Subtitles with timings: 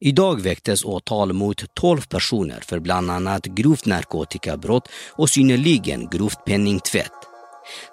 [0.00, 7.12] Idag väcktes åtal mot 12 personer för bland annat grovt narkotikabrott och synnerligen grovt penningtvätt.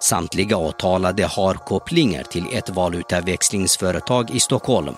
[0.00, 4.94] Samtliga åtalade har kopplingar till ett valutaväxlingsföretag i Stockholm.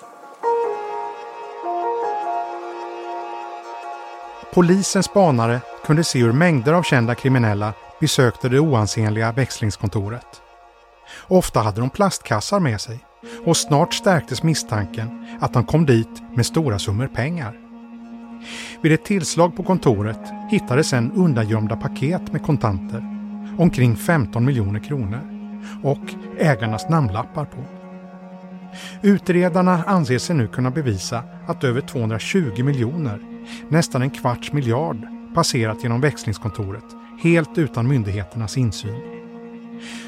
[4.54, 10.43] Polisens spanare kunde se hur mängder av kända kriminella besökte det oansenliga växlingskontoret.
[11.29, 13.07] Ofta hade de plastkassar med sig
[13.45, 17.59] och snart stärktes misstanken att han kom dit med stora summor pengar.
[18.82, 23.04] Vid ett tillslag på kontoret hittades en undangömda paket med kontanter,
[23.59, 25.21] omkring 15 miljoner kronor
[25.82, 27.64] och ägarnas namnlappar på.
[29.03, 33.20] Utredarna anser sig nu kunna bevisa att över 220 miljoner,
[33.69, 36.84] nästan en kvarts miljard, passerat genom växlingskontoret
[37.23, 39.00] helt utan myndigheternas insyn.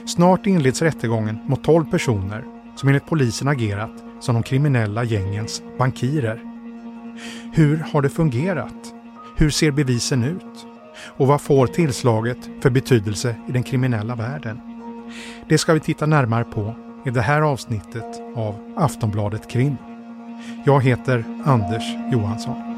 [0.06, 2.44] Snart inleds rättegången mot 12 personer
[2.80, 6.40] som enligt polisen agerat som de kriminella gängens bankirer.
[7.52, 8.94] Hur har det fungerat?
[9.36, 10.66] Hur ser bevisen ut?
[11.06, 14.60] Och vad får tillslaget för betydelse i den kriminella världen?
[15.48, 16.74] Det ska vi titta närmare på
[17.06, 19.76] i det här avsnittet av Aftonbladet Krim.
[20.64, 22.69] Jag heter Anders Johansson.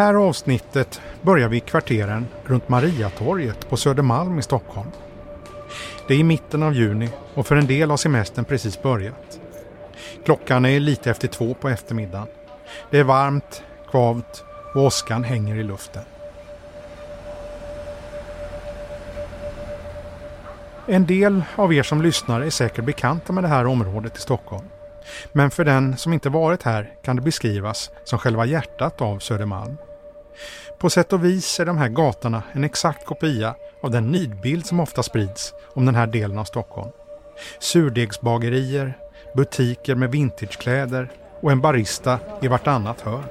[0.00, 4.88] Här avsnittet börjar vi i kvarteren runt Mariatorget på Södermalm i Stockholm.
[6.08, 9.40] Det är i mitten av juni och för en del har semestern precis börjat.
[10.24, 12.26] Klockan är lite efter två på eftermiddagen.
[12.90, 14.44] Det är varmt, kvavt
[14.74, 16.02] och åskan hänger i luften.
[20.86, 24.66] En del av er som lyssnar är säkert bekanta med det här området i Stockholm.
[25.32, 29.76] Men för den som inte varit här kan det beskrivas som själva hjärtat av Södermalm.
[30.78, 34.80] På sätt och vis är de här gatorna en exakt kopia av den nidbild som
[34.80, 36.90] ofta sprids om den här delen av Stockholm.
[37.58, 38.98] Surdegsbagerier,
[39.34, 43.24] butiker med vintagekläder och en barista i vartannat hörn.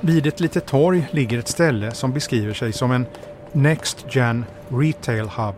[0.00, 3.06] Vid ett litet torg ligger ett ställe som beskriver sig som en
[3.52, 5.54] Next Gen Retail Hub.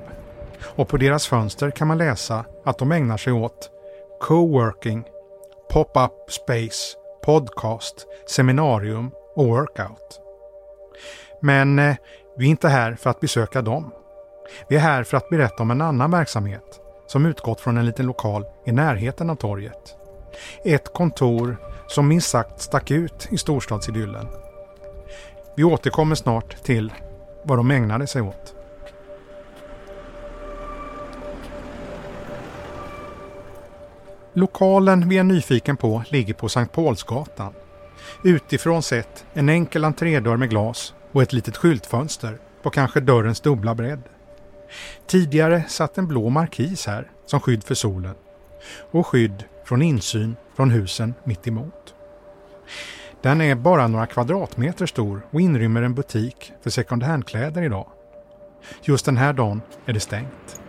[0.62, 3.70] Och på deras fönster kan man läsa att de ägnar sig åt
[4.20, 5.04] coworking,
[5.70, 10.20] pop-up space, podcast, seminarium och workout.
[11.40, 11.96] Men eh,
[12.36, 13.92] vi är inte här för att besöka dem.
[14.68, 18.06] Vi är här för att berätta om en annan verksamhet som utgått från en liten
[18.06, 19.96] lokal i närheten av torget.
[20.64, 21.56] Ett kontor
[21.86, 24.26] som minst sagt stack ut i storstadsidyllen.
[25.56, 26.92] Vi återkommer snart till
[27.42, 28.55] vad de ägnade sig åt.
[34.36, 37.52] Lokalen vi är nyfiken på ligger på Sankt Paulsgatan.
[38.24, 43.74] Utifrån sett en enkel entrédörr med glas och ett litet skyltfönster på kanske dörrens dubbla
[43.74, 44.02] bredd.
[45.06, 48.14] Tidigare satt en blå markis här som skydd för solen
[48.90, 51.94] och skydd från insyn från husen mitt emot.
[53.22, 57.88] Den är bara några kvadratmeter stor och inrymmer en butik för second hand-kläder idag.
[58.82, 60.65] Just den här dagen är det stängt.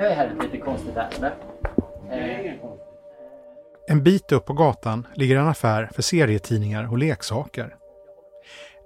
[0.00, 1.32] Det är här ett lite konstigt ärende.
[2.10, 2.52] Eh,
[3.88, 7.76] En bit upp på gatan ligger en affär för serietidningar och leksaker.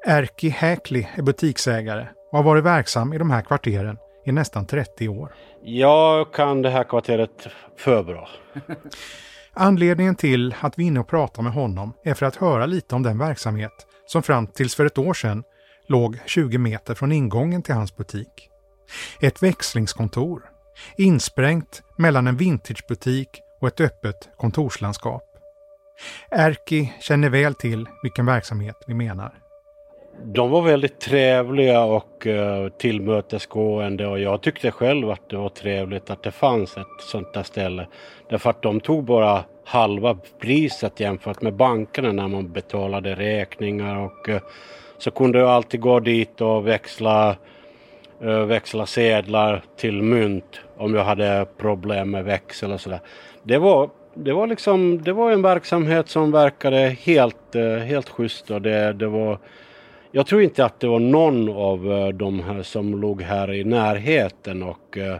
[0.07, 5.09] Erki Häkli är butiksägare och har varit verksam i de här kvarteren i nästan 30
[5.09, 5.35] år.
[5.63, 8.29] Jag kan det här kvarteret för bra.
[9.53, 12.95] Anledningen till att vi är inne och pratar med honom är för att höra lite
[12.95, 15.43] om den verksamhet som fram tills för ett år sedan
[15.89, 18.51] låg 20 meter från ingången till hans butik.
[19.21, 20.51] Ett växlingskontor,
[20.97, 23.29] insprängt mellan en vintagebutik
[23.61, 25.23] och ett öppet kontorslandskap.
[26.31, 29.33] Erki känner väl till vilken verksamhet vi menar.
[30.23, 36.11] De var väldigt trevliga och eh, tillmötesgående och jag tyckte själv att det var trevligt
[36.11, 37.87] att det fanns ett sånt där ställe.
[38.31, 44.29] Därför att de tog bara halva priset jämfört med bankerna när man betalade räkningar och
[44.29, 44.41] eh,
[44.99, 47.37] så kunde jag alltid gå dit och växla,
[48.23, 53.01] eh, växla sedlar till mynt om jag hade problem med växel och sådär.
[53.43, 58.51] Det var det var liksom, det var en verksamhet som verkade helt, eh, helt schysst
[58.51, 59.39] och det, det var
[60.13, 63.65] jag tror inte att det var någon av eh, de här som låg här i
[63.65, 65.17] närheten och eh,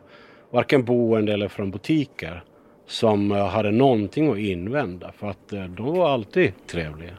[0.51, 2.45] varken boende eller från butiker
[2.87, 7.13] som hade någonting att invända för att de var alltid trevliga.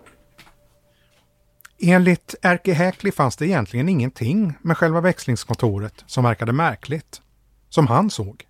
[1.79, 7.21] Enligt Erke Häkli fanns det egentligen ingenting med själva växlingskontoret som verkade märkligt,
[7.69, 8.43] som han såg.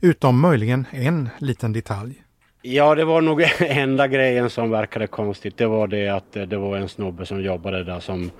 [0.00, 2.22] Utom möjligen en liten detalj.
[2.62, 5.56] Ja, det var nog enda grejen som verkade konstigt.
[5.56, 8.30] Det var det att eh, det var en snubbe som jobbade där som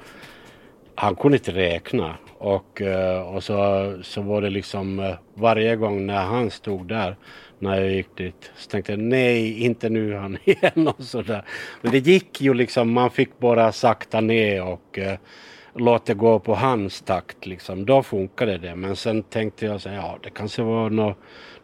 [0.95, 2.15] han kunde inte räkna.
[2.39, 7.17] Och, eh, och så, så var det liksom eh, varje gång när han stod där
[7.59, 11.45] när jag gick dit så tänkte jag nej, inte nu han igen och sådär.
[11.81, 14.99] Men det gick ju liksom, man fick bara sakta ner och
[15.75, 17.87] låt det gå på hans takt liksom.
[17.87, 18.75] Då funkade det.
[18.75, 21.15] Men sen tänkte jag så ja det kanske var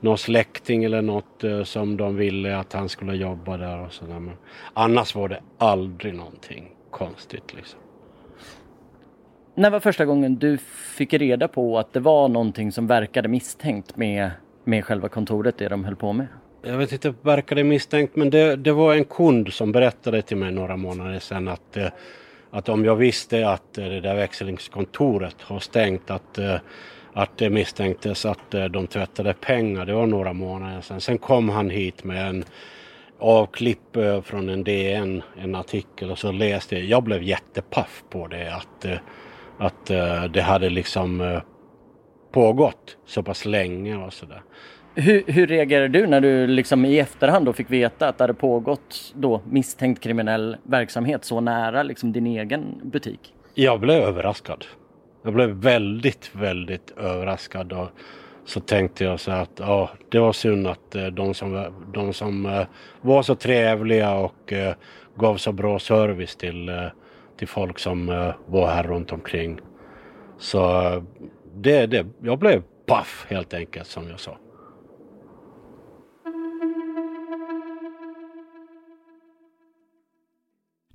[0.00, 4.18] någon släkting eller något eh, som de ville att han skulle jobba där och sådär.
[4.18, 4.34] Men
[4.74, 7.80] annars var det aldrig någonting konstigt liksom.
[9.54, 10.58] När var första gången du
[10.96, 14.30] fick reda på att det var någonting som verkade misstänkt med,
[14.64, 16.26] med själva kontoret, det de höll på med?
[16.62, 20.52] Jag vet inte, verkade misstänkt, men det, det var en kund som berättade till mig
[20.52, 21.86] några månader sedan att, eh,
[22.50, 26.56] att om jag visste att eh, det där växlingskontoret har stängt, att eh,
[27.12, 29.86] att det misstänktes att eh, de tvättade pengar.
[29.86, 31.00] Det var några månader sedan.
[31.00, 32.44] Sen kom han hit med en
[33.18, 36.84] avklipp från en DN, en artikel och så läste jag.
[36.84, 38.86] Jag blev jättepaff på det att,
[39.58, 39.86] att
[40.32, 41.40] det hade liksom
[42.32, 44.42] pågått så pass länge och sådär.
[45.00, 48.34] Hur, hur reagerade du när du liksom i efterhand då fick veta att det hade
[48.34, 53.34] pågått då misstänkt kriminell verksamhet så nära liksom din egen butik?
[53.54, 54.64] Jag blev överraskad.
[55.24, 57.88] Jag blev väldigt, väldigt överraskad och
[58.44, 62.46] så tänkte jag så att ja, det var synd att eh, de som, de som
[62.46, 62.66] eh,
[63.00, 64.74] var så trevliga och eh,
[65.16, 66.90] gav så bra service till,
[67.38, 69.60] till folk som var här runt omkring.
[70.38, 70.82] Så
[71.54, 74.36] det, det, jag blev paff helt enkelt som jag sa.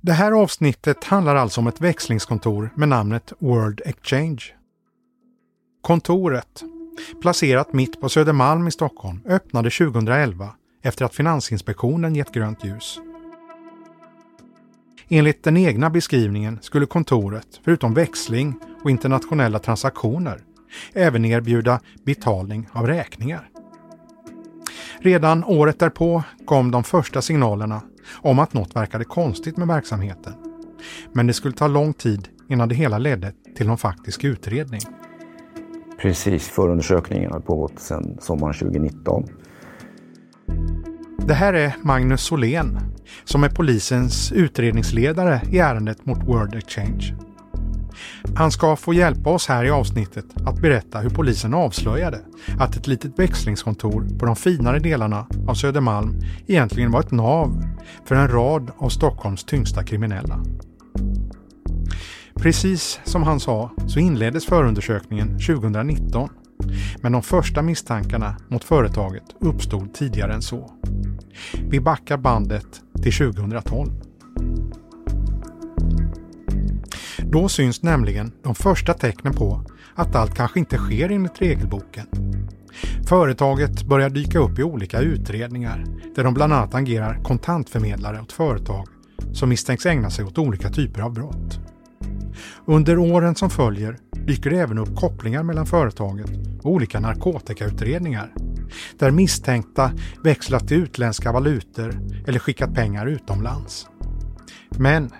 [0.06, 4.42] Det här avsnittet handlar alltså om ett växlingskontor med namnet World Exchange.
[5.82, 6.62] Kontoret,
[7.22, 13.00] placerat mitt på Södermalm i Stockholm, öppnade 2011 efter att Finansinspektionen gett grönt ljus.
[15.08, 20.40] Enligt den egna beskrivningen skulle kontoret, förutom växling och internationella transaktioner,
[20.92, 23.48] även erbjuda betalning av räkningar.
[24.98, 30.32] Redan året därpå kom de första signalerna om att något verkade konstigt med verksamheten.
[31.12, 34.80] Men det skulle ta lång tid innan det hela ledde till någon faktisk utredning.
[35.98, 39.24] Precis, förundersökningen har pågått sedan sommaren 2019.
[41.26, 42.78] Det här är Magnus Solén
[43.24, 47.16] som är polisens utredningsledare i ärendet mot World Exchange.
[48.34, 52.20] Han ska få hjälpa oss här i avsnittet att berätta hur polisen avslöjade
[52.58, 57.64] att ett litet växlingskontor på de finare delarna av Södermalm egentligen var ett nav
[58.04, 60.40] för en rad av Stockholms tyngsta kriminella.
[62.34, 66.28] Precis som han sa så inleddes förundersökningen 2019
[67.00, 70.70] men de första misstankarna mot företaget uppstod tidigare än så.
[71.68, 72.66] Vi backar bandet
[73.02, 73.90] till 2012.
[77.34, 79.64] Då syns nämligen de första tecknen på
[79.94, 82.06] att allt kanske inte sker enligt regelboken.
[83.08, 88.88] Företaget börjar dyka upp i olika utredningar där de bland annat agerar kontantförmedlare åt företag
[89.32, 91.60] som misstänks ägna sig åt olika typer av brott.
[92.66, 96.30] Under åren som följer dyker det även upp kopplingar mellan företaget
[96.62, 98.32] och olika narkotikautredningar
[98.98, 99.90] där misstänkta
[100.22, 103.86] växlat till utländska valutor eller skickat pengar utomlands.
[104.78, 105.10] Men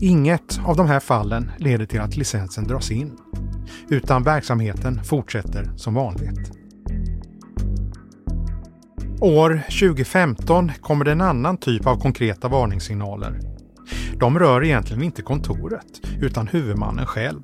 [0.00, 3.18] inget av de här fallen leder till att licensen dras in,
[3.88, 6.52] utan verksamheten fortsätter som vanligt.
[9.20, 13.40] År 2015 kommer det en annan typ av konkreta varningssignaler.
[14.18, 17.40] De rör egentligen inte kontoret, utan huvudmannen själv.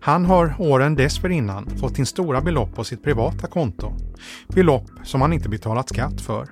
[0.00, 3.92] Han har åren dessförinnan fått in stora belopp på sitt privata konto.
[4.48, 6.48] Belopp som han inte betalat skatt för.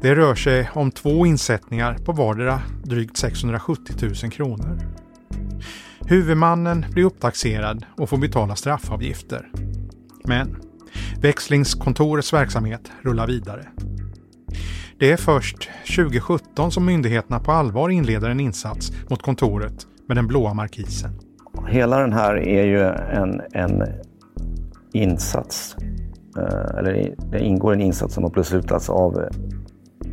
[0.00, 4.78] Det rör sig om två insättningar på vardera drygt 670 000 kronor.
[6.08, 9.50] Huvudmannen blir upptaxerad och får betala straffavgifter.
[10.24, 10.56] Men
[11.20, 13.66] växlingskontorets verksamhet rullar vidare.
[14.98, 20.26] Det är först 2017 som myndigheterna på allvar inleder en insats mot kontoret med den
[20.26, 21.10] blåa markisen.
[21.68, 22.82] Hela den här är ju
[23.20, 23.82] en, en
[24.92, 25.76] insats
[26.78, 29.28] eller det ingår en insats som har beslutats av eh,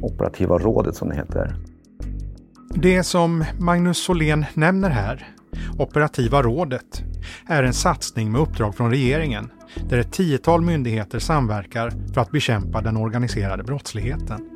[0.01, 1.55] operativa rådet som det heter.
[2.75, 5.27] Det som Magnus Solén nämner här,
[5.77, 7.03] Operativa rådet,
[7.47, 9.49] är en satsning med uppdrag från regeringen
[9.89, 14.49] där ett tiotal myndigheter samverkar för att bekämpa den organiserade brottsligheten.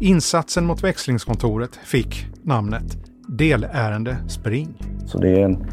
[0.00, 2.96] Insatsen mot växlingskontoret fick namnet
[3.28, 4.82] Delärende Spring.
[5.06, 5.66] Så det är en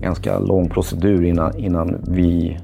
[0.00, 2.58] ganska lång procedur innan, innan vi,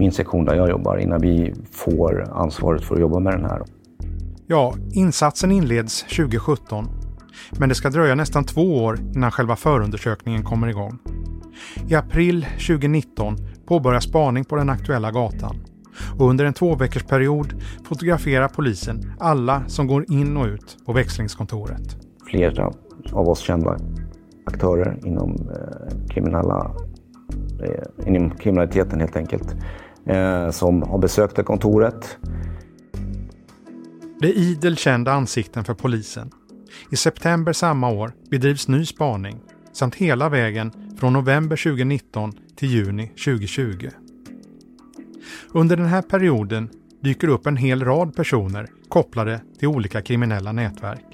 [0.00, 3.62] min sektion där jag jobbar, innan vi får ansvaret för att jobba med den här.
[4.46, 6.86] Ja, insatsen inleds 2017.
[7.58, 10.98] Men det ska dröja nästan två år innan själva förundersökningen kommer igång.
[11.88, 15.56] I april 2019 påbörjas spaning på den aktuella gatan.
[16.18, 21.96] Och under en tvåveckorsperiod fotograferar polisen alla som går in och ut på växlingskontoret.
[22.30, 22.72] Flera
[23.12, 23.76] av oss kända
[24.44, 26.70] aktörer inom, eh, kriminella,
[27.62, 29.56] eh, inom kriminaliteten helt enkelt,
[30.10, 32.18] Eh, som har besökt det kontoret.
[34.20, 36.30] Det är idel kända ansikten för polisen.
[36.90, 39.40] I september samma år bedrivs ny spaning
[39.72, 43.88] samt hela vägen från november 2019 till juni 2020.
[45.52, 46.70] Under den här perioden
[47.02, 51.06] dyker upp en hel rad personer kopplade till olika kriminella nätverk.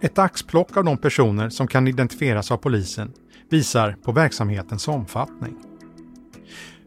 [0.00, 3.12] Ett axplock av de personer som kan identifieras av polisen
[3.50, 5.56] visar på verksamhetens omfattning.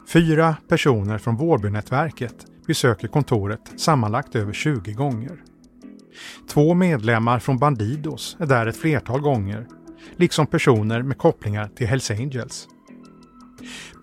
[0.09, 2.35] Fyra personer från Vårbynätverket
[2.67, 5.43] besöker kontoret sammanlagt över 20 gånger.
[6.49, 9.67] Två medlemmar från Bandidos är där ett flertal gånger,
[10.15, 12.67] liksom personer med kopplingar till Hells Angels.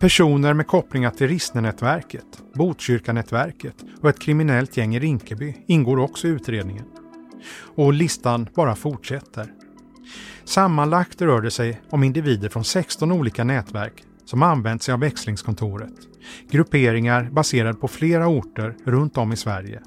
[0.01, 6.31] Personer med kopplingar till Rissnenätverket, Botkyrkanätverket och ett kriminellt gäng i Rinkeby ingår också i
[6.31, 6.85] utredningen.
[7.77, 9.53] Och listan bara fortsätter.
[10.45, 15.95] Sammanlagt rör det sig om individer från 16 olika nätverk som använt sig av växlingskontoret.
[16.50, 19.80] Grupperingar baserade på flera orter runt om i Sverige.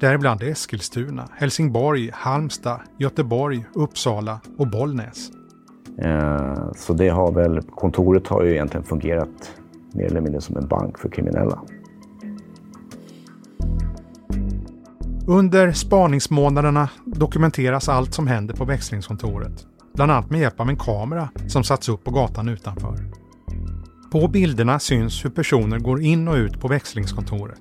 [0.00, 5.30] Däribland Eskilstuna, Helsingborg, Halmstad, Göteborg, Uppsala och Bollnäs.
[5.98, 9.52] Eh, så det har väl, kontoret har ju egentligen fungerat
[9.92, 11.62] mer eller mindre som en bank för kriminella.
[15.26, 19.66] Under spaningsmånaderna dokumenteras allt som händer på växlingskontoret.
[19.94, 23.23] Bland annat med hjälp av en kamera som satts upp på gatan utanför.
[24.14, 27.60] På bilderna syns hur personer går in och ut på växlingskontoret.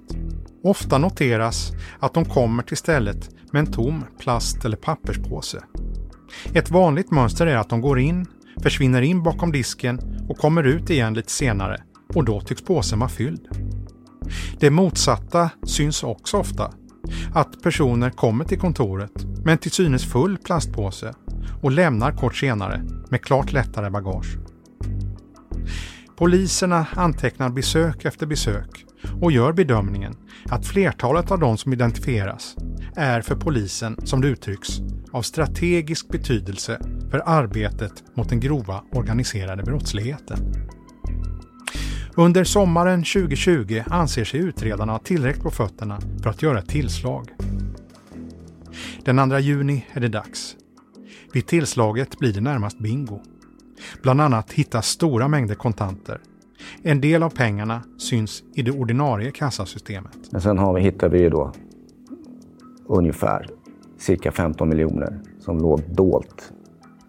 [0.64, 5.64] Ofta noteras att de kommer till stället med en tom plast eller papperspåse.
[6.54, 8.26] Ett vanligt mönster är att de går in,
[8.64, 11.84] försvinner in bakom disken och kommer ut igen lite senare
[12.16, 13.48] och då tycks påsen vara fylld.
[14.60, 16.74] Det motsatta syns också ofta.
[17.34, 21.14] Att personer kommer till kontoret med en till synes full plastpåse
[21.62, 24.38] och lämnar kort senare med klart lättare bagage.
[26.16, 28.86] Poliserna antecknar besök efter besök
[29.22, 30.16] och gör bedömningen
[30.46, 32.56] att flertalet av de som identifieras
[32.96, 34.70] är för polisen, som det uttrycks,
[35.12, 36.80] av strategisk betydelse
[37.12, 40.38] för arbetet mot den grova organiserade brottsligheten.
[42.16, 47.30] Under sommaren 2020 anser sig utredarna ha tillräckligt på fötterna för att göra ett tillslag.
[49.06, 50.56] Den 2 juni är det dags.
[51.34, 53.22] Vid tillslaget blir det närmast bingo.
[54.02, 56.22] Bland annat hittas stora mängder kontanter.
[56.82, 60.18] En del av pengarna syns i det ordinarie kassasystemet.
[60.32, 61.52] Men sen har vi, hittar vi ju då
[62.88, 63.48] ungefär
[63.98, 66.54] cirka 15 miljoner som låg dolt.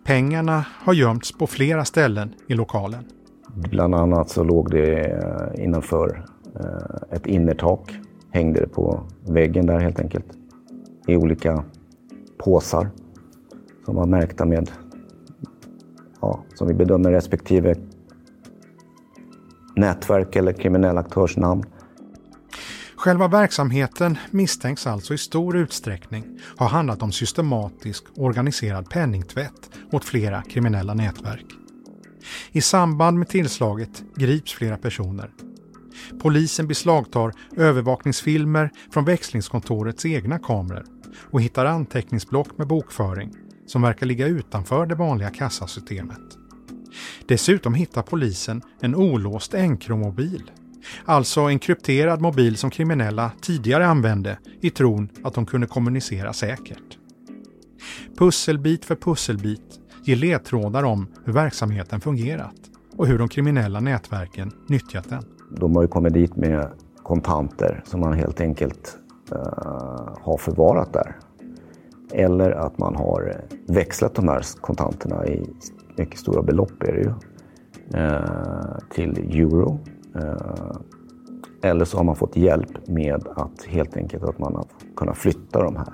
[0.04, 3.04] Pengarna har gömts på flera ställen i lokalen.
[3.54, 6.24] Bland annat så låg det eh, innanför
[6.60, 7.98] eh, ett innertak.
[8.30, 10.26] Hängde det på väggen där helt enkelt.
[11.06, 11.64] I olika
[12.38, 12.90] påsar
[13.84, 14.70] som var märkta med,
[16.24, 17.76] ja, som vi bedömer respektive
[19.76, 21.64] nätverk eller kriminell aktörs namn.
[22.96, 26.24] Själva verksamheten misstänks alltså i stor utsträckning
[26.58, 31.46] ha handlat om systematisk organiserad penningtvätt mot flera kriminella nätverk.
[32.52, 35.30] I samband med tillslaget grips flera personer.
[36.20, 40.84] Polisen beslagtar övervakningsfilmer från växlingskontorets egna kameror
[41.30, 46.20] och hittar anteckningsblock med bokföring som verkar ligga utanför det vanliga kassasystemet.
[47.26, 50.50] Dessutom hittar polisen en olåst enkromobil.
[51.04, 56.98] Alltså en krypterad mobil som kriminella tidigare använde i tron att de kunde kommunicera säkert.
[58.18, 62.54] Pusselbit för pusselbit ger ledtrådar om hur verksamheten fungerat
[62.96, 65.24] och hur de kriminella nätverken nyttjat den.
[65.50, 66.68] De har ju kommit dit med
[67.02, 68.98] kontanter som man helt enkelt
[69.32, 69.38] uh,
[70.20, 71.16] har förvarat där.
[72.16, 75.46] Eller att man har växlat de här kontanterna i
[75.96, 77.12] mycket stora belopp är det ju,
[78.00, 79.78] eh, till euro.
[80.14, 80.76] Eh,
[81.62, 84.66] eller så har man fått hjälp med att helt enkelt att man har
[84.96, 85.92] kunnat flytta de här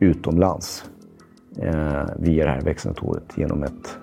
[0.00, 0.84] utomlands
[1.58, 3.98] eh, via det här växelkontoret genom ett,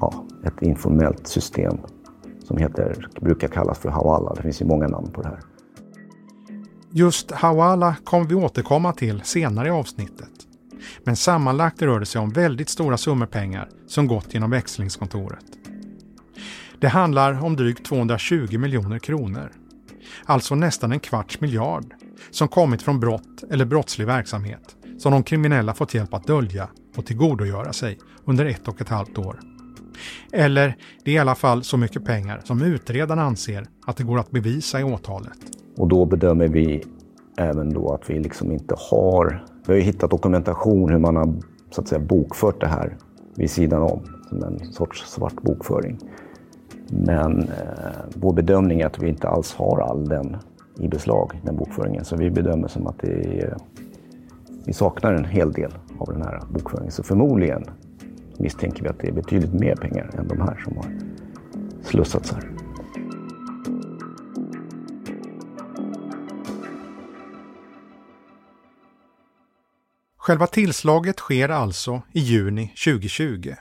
[0.00, 1.78] ja, ett informellt system
[2.44, 4.34] som heter, brukar kallas för Hawala.
[4.34, 5.40] Det finns ju många namn på det här.
[6.92, 10.30] Just Hawala kommer vi återkomma till senare i avsnittet.
[11.04, 15.44] Men sammanlagt rör det sig om väldigt stora summor pengar som gått genom växlingskontoret.
[16.80, 19.52] Det handlar om drygt 220 miljoner kronor.
[20.24, 21.94] Alltså nästan en kvarts miljard
[22.30, 27.06] som kommit från brott eller brottslig verksamhet som de kriminella fått hjälp att dölja och
[27.06, 29.40] tillgodogöra sig under ett och ett halvt år.
[30.32, 34.18] Eller det är i alla fall så mycket pengar som utredarna anser att det går
[34.18, 35.59] att bevisa i åtalet.
[35.80, 36.82] Och då bedömer vi
[37.36, 39.44] även då att vi liksom inte har...
[39.66, 41.34] Vi har ju hittat dokumentation hur man har
[41.70, 42.96] så att säga bokfört det här
[43.34, 45.98] vid sidan om, som en sorts svart bokföring.
[46.90, 47.48] Men eh,
[48.14, 50.36] vår bedömning är att vi inte alls har all den
[50.78, 52.04] i beslag, den bokföringen.
[52.04, 53.56] Så vi bedömer som att det är,
[54.64, 56.92] vi saknar en hel del av den här bokföringen.
[56.92, 57.64] Så förmodligen
[58.38, 60.86] misstänker vi att det är betydligt mer pengar än de här som har
[61.82, 62.59] slussats här.
[70.30, 73.54] Själva tillslaget sker alltså i juni 2020.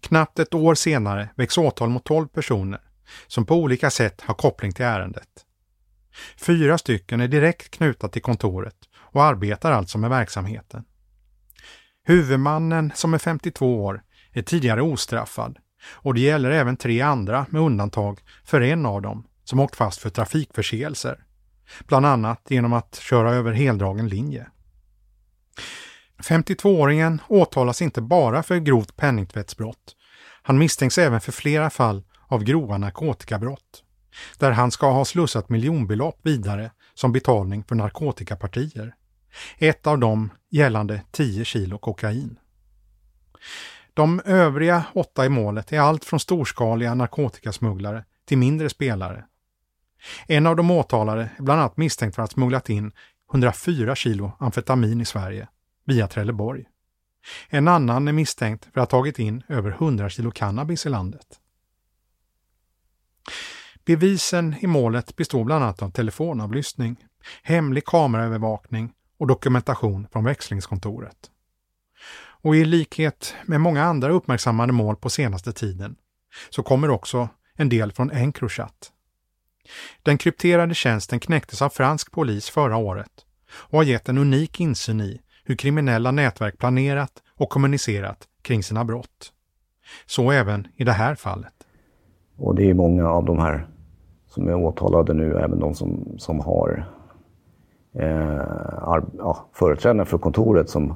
[0.00, 2.80] Knappt ett år senare väcks åtal mot 12 personer
[3.26, 5.28] som på olika sätt har koppling till ärendet.
[6.36, 10.84] Fyra stycken är direkt knutna till kontoret och arbetar alltså med verksamheten.
[12.04, 15.58] Huvudmannen, som är 52 år, är tidigare ostraffad
[15.90, 20.00] och det gäller även tre andra med undantag för en av dem som åkt fast
[20.00, 21.24] för trafikförseelser,
[21.86, 24.46] bland annat genom att köra över heldragen linje.
[26.18, 29.96] 52-åringen åtalas inte bara för grovt penningtvättsbrott.
[30.42, 33.84] Han misstänks även för flera fall av grova narkotikabrott,
[34.38, 38.94] där han ska ha slussat miljonbelopp vidare som betalning för narkotikapartier.
[39.58, 42.38] Ett av dem gällande 10 kilo kokain.
[43.94, 49.24] De övriga åtta i målet är allt från storskaliga narkotikasmugglare till mindre spelare.
[50.26, 52.92] En av de åtalade är bland annat misstänkt för att smugglat in
[53.32, 55.48] 104 kilo amfetamin i Sverige
[55.84, 56.64] via Trelleborg.
[57.48, 61.26] En annan är misstänkt för att ha tagit in över 100 kilo cannabis i landet.
[63.84, 66.96] Bevisen i målet består bland annat av telefonavlyssning,
[67.42, 71.30] hemlig kameraövervakning och dokumentation från växlingskontoret.
[72.40, 75.96] Och i likhet med många andra uppmärksammade mål på senaste tiden
[76.50, 78.92] så kommer också en del från Encrochat.
[80.02, 83.10] Den krypterade tjänsten knäcktes av fransk polis förra året
[83.50, 88.84] och har gett en unik insyn i hur kriminella nätverk planerat och kommunicerat kring sina
[88.84, 89.32] brott.
[90.06, 91.52] Så även i det här fallet.
[92.36, 93.66] Och det är många av de här
[94.26, 96.86] som är åtalade nu, även de som, som har
[97.92, 98.42] eh,
[99.18, 100.94] ja, företrädare för kontoret som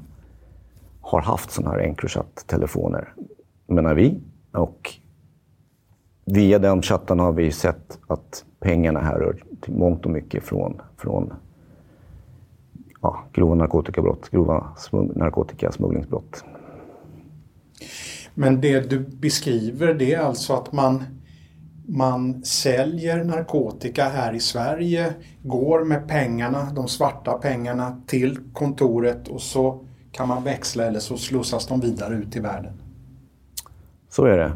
[1.00, 3.14] har haft sådana här Encrochat-telefoner,
[3.66, 4.20] menar vi.
[4.52, 4.94] Och
[6.24, 11.32] via de chattarna har vi sett att pengarna härrör till mångt och mycket från, från
[13.02, 16.44] ja, grova narkotikabrott, grova smugg, narkotikasmugglingsbrott.
[18.34, 21.04] Men det du beskriver det är alltså att man,
[21.86, 29.40] man säljer narkotika här i Sverige, går med pengarna, de svarta pengarna till kontoret och
[29.42, 32.72] så kan man växla eller så slussas de vidare ut i världen.
[34.08, 34.52] Så är det.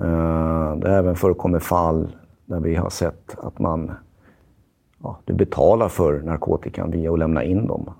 [0.00, 3.92] Eh, det har även förekommit fall där vi har sett att man
[5.02, 7.90] ja, du betalar för narkotikan via att lämna in dem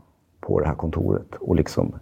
[0.40, 1.34] på det här kontoret.
[1.40, 1.92] Och liksom,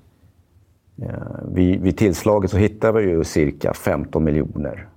[1.03, 1.09] eh,
[1.49, 4.89] vid, vid tillslaget så hittade vi ju cirka 15 miljoner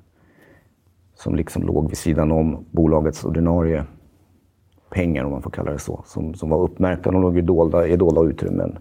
[1.16, 3.86] som liksom låg vid sidan om bolagets ordinarie
[4.90, 7.12] pengar, om man får kalla det så, som, som var uppmärkta.
[7.12, 8.78] De låg ju dolda, i dolda utrymmen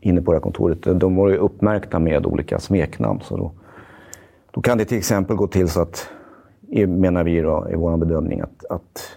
[0.00, 1.00] inne på det här kontoret.
[1.00, 3.20] De var ju uppmärkta med olika smeknamn.
[3.20, 3.52] Så då,
[4.54, 6.08] då kan det till exempel gå till så att,
[6.88, 9.16] menar vi då, i vår bedömning, att, att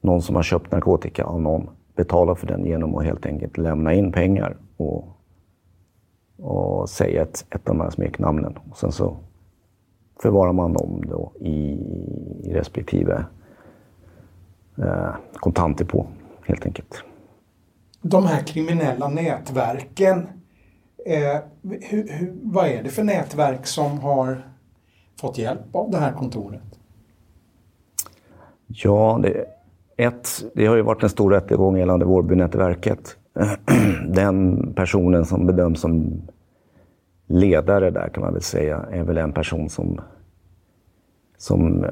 [0.00, 3.94] någon som har köpt narkotika av någon betalar för den genom att helt enkelt lämna
[3.94, 5.04] in pengar och,
[6.36, 8.58] och säga ett, ett av de här smeknamnen.
[8.70, 9.16] Och sen så
[10.22, 11.78] förvarar man dem då i,
[12.42, 13.24] i respektive
[14.78, 16.06] eh, kontantdepå
[16.46, 17.04] helt enkelt.
[18.02, 20.26] De här kriminella nätverken,
[21.06, 24.42] eh, hur, hur, vad är det för nätverk som har
[25.20, 26.62] fått hjälp av det här kontoret?
[28.66, 29.44] Ja, det,
[29.96, 33.16] ett, det har ju varit en stor rättegång gällande Vårbynätverket.
[34.08, 36.22] Den personen som bedöms som
[37.26, 40.00] ledare där kan man väl säga är väl en person som
[41.38, 41.90] som eh,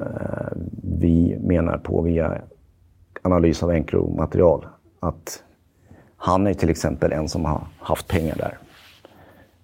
[0.83, 2.41] vi menar på via
[3.21, 4.65] analys av Encro-material
[4.99, 5.43] att
[6.17, 8.57] han är till exempel en som har haft pengar där.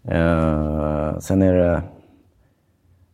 [0.03, 1.81] Eh, sen är det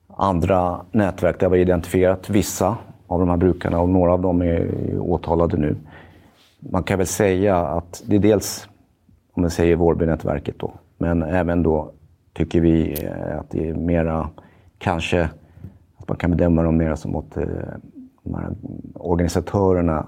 [0.07, 4.41] andra nätverk där vi har identifierat vissa av de här brukarna och några av dem
[4.41, 4.69] är
[4.99, 5.75] åtalade nu.
[6.59, 8.67] Man kan väl säga att det är dels,
[9.33, 11.91] om man säger Vårbynätverket då, men även då
[12.33, 14.29] tycker vi eh, att det är mera,
[14.77, 15.29] kanske,
[15.97, 17.43] att man kan bedöma dem mera som åt eh,
[18.23, 18.55] de här
[18.93, 20.07] organisatörerna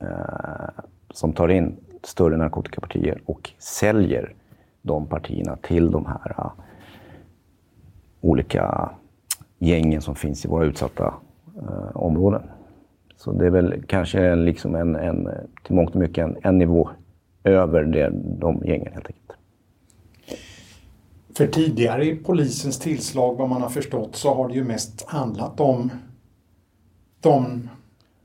[0.00, 4.34] eh, som tar in större narkotikapartier och säljer
[4.84, 6.52] de partierna till de här uh,
[8.20, 8.90] olika
[9.58, 11.14] gängen som finns i våra utsatta
[11.62, 12.42] uh, områden.
[13.16, 15.28] Så det är väl kanske liksom en, en,
[15.62, 16.90] till mångt och mycket en, en nivå
[17.44, 19.32] över det, de gängen helt enkelt.
[21.36, 25.60] För tidigare i polisens tillslag, vad man har förstått, så har det ju mest handlat
[25.60, 25.90] om
[27.20, 27.68] de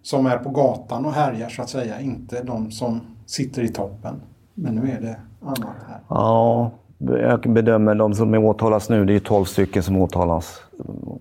[0.02, 4.22] som är på gatan och härjar så att säga, inte de som sitter i toppen.
[4.54, 6.00] Men nu är det annat här.
[6.08, 10.64] Ja, jag bedömer de som åtalas nu, det är 12 stycken som åtalas.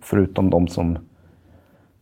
[0.03, 0.99] Förutom de som,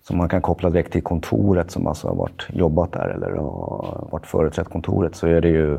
[0.03, 4.09] som man kan koppla direkt till kontoret som alltså har varit, jobbat där eller har
[4.13, 5.79] varit företrätt kontoret så är det ju,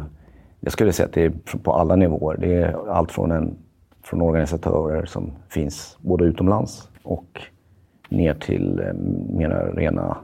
[0.59, 2.37] jag skulle säga att det är på alla nivåer.
[2.37, 3.57] Det är allt från, en,
[4.03, 7.41] från organisatörer som finns både utomlands och
[8.09, 8.93] ner till eh,
[9.37, 10.17] mera rena,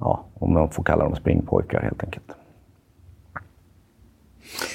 [0.00, 2.36] ja, om man får kalla dem springpojkar helt enkelt.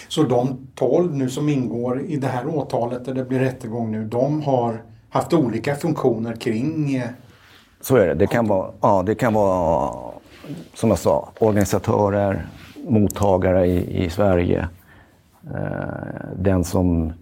[0.08, 4.06] Så de 12 nu som ingår i det här åtalet där det blir rättegång nu,
[4.06, 6.96] de har haft olika funktioner kring...
[6.96, 7.10] Eh,
[7.82, 8.14] Så är det.
[8.14, 9.94] Det kan vara, ja, det kan vara
[10.74, 12.48] som jag sa, organisatörer,
[12.88, 14.68] mottagare i, i Sverige.
[15.56, 17.14] Eh, den som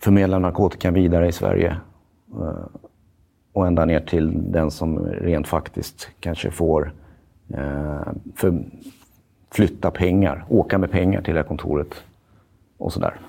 [0.00, 1.76] förmedlar narkotikan vidare i Sverige.
[2.40, 2.64] Eh,
[3.52, 6.92] och ända ner till den som rent faktiskt kanske får
[7.54, 8.64] eh, för,
[9.52, 11.94] flytta pengar, åka med pengar till det här kontoret
[12.78, 13.20] och sådär.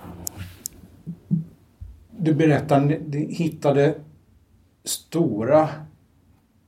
[2.18, 3.96] Du berättar att ni hittade
[4.84, 5.70] stora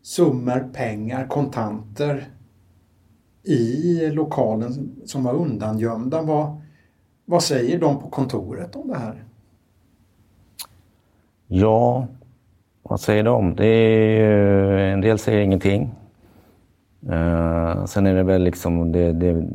[0.02, 2.28] summor pengar, kontanter
[3.44, 6.22] i lokalen som var undangömda.
[6.22, 6.62] Vad,
[7.26, 9.24] vad säger de på kontoret om det här?
[11.48, 12.08] Ja,
[12.84, 13.56] vad säger de?
[13.56, 15.92] Det är, en del säger ingenting.
[17.10, 19.46] Uh, sen är det väl liksom, det, det,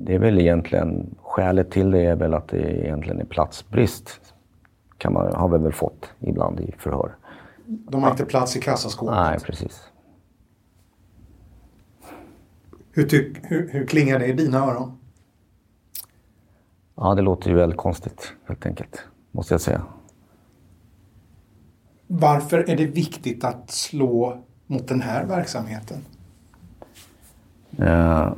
[0.00, 4.20] det, är väl egentligen, skälet till det är väl att det egentligen är platsbrist.
[4.98, 7.16] Kan man, har vi väl fått ibland i förhör.
[7.66, 9.14] De har inte plats i kassaskåpet?
[9.14, 9.88] Nej, precis.
[12.92, 14.98] Hur, tyck, hur, hur klingar det i dina öron?
[16.94, 19.82] Ja, det låter ju väldigt konstigt helt enkelt, måste jag säga.
[22.06, 25.96] Varför är det viktigt att slå mot den här verksamheten?
[27.78, 28.32] Eh,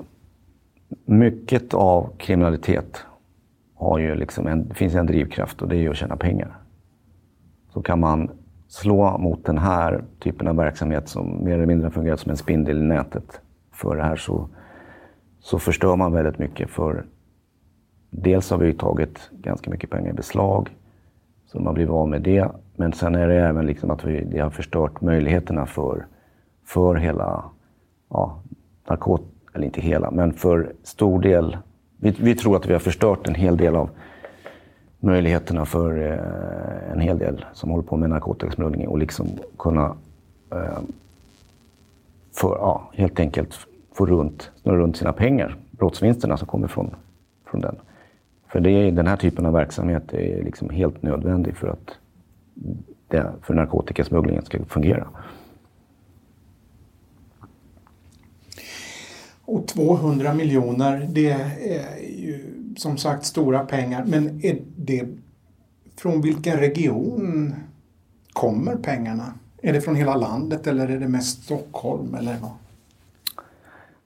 [1.05, 3.07] mycket av kriminalitet
[3.75, 6.57] har ju liksom en, finns en drivkraft och det är ju att tjäna pengar.
[7.73, 8.31] Så kan man
[8.69, 12.79] slå mot den här typen av verksamhet som mer eller mindre fungerar som en spindel
[12.79, 13.41] i nätet
[13.73, 14.49] för det här så,
[15.41, 16.71] så förstör man väldigt mycket.
[16.71, 17.05] För
[18.11, 20.77] dels har vi tagit ganska mycket pengar i beslag,
[21.47, 22.49] så man blir av med det.
[22.77, 26.07] Men sen är det även liksom att vi, det har förstört möjligheterna för,
[26.65, 27.45] för hela
[28.11, 28.39] ja,
[28.89, 29.23] narkot
[29.55, 31.57] eller inte hela, men för stor del.
[31.97, 33.91] Vi, vi, tror att vi har förstört en hel del av
[35.01, 39.97] möjligheterna för eh, en hel del som håller på med narkotikasmuggling och liksom kunna
[40.51, 40.79] eh,
[42.35, 46.95] för, ja, helt enkelt få runt, snurra runt sina pengar, brottsvinsterna som kommer från,
[47.45, 47.77] från den.
[48.49, 51.99] För det är, den här typen av verksamhet är liksom helt nödvändig för att
[53.09, 55.07] det, för narkotikasmugglingen ska fungera.
[59.47, 64.05] Och 200 miljoner, det är ju som sagt stora pengar.
[64.07, 65.09] Men är det
[65.97, 67.55] från vilken region
[68.33, 69.25] kommer pengarna?
[69.63, 72.51] Är det från hela landet eller är det mest Stockholm eller vad?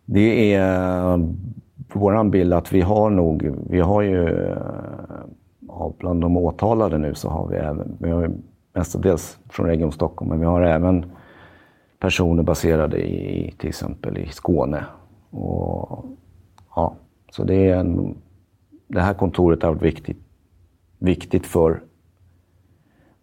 [0.04, 1.26] Det är eh,
[1.92, 7.28] vår bild att vi har nog, vi har ju eh, bland de åtalade nu så
[7.28, 8.30] har vi även, vi har
[8.72, 11.04] mestadels från Region Stockholm, men vi har även
[11.98, 14.84] personer baserade i till exempel i Skåne
[15.30, 16.04] och,
[16.74, 16.96] ja,
[17.30, 18.16] så det, är en,
[18.86, 20.18] det här kontoret har varit viktigt,
[20.98, 21.82] viktigt för